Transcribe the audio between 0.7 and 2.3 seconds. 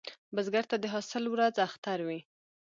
ته د حاصل ورځ اختر وي